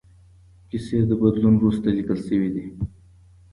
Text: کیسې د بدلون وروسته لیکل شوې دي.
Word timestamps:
کیسې 0.69 0.97
د 1.09 1.11
بدلون 1.21 1.53
وروسته 1.57 1.87
لیکل 1.97 2.19
شوې 2.27 2.49
دي. 2.55 2.63